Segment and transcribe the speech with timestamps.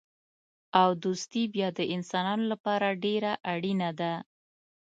[0.81, 4.13] او دوستي بیا د انسانانو لپاره ډېره اړینه ده.